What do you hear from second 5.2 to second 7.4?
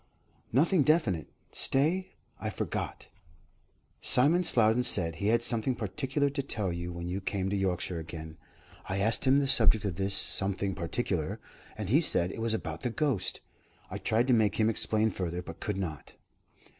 had something particular to tell you when you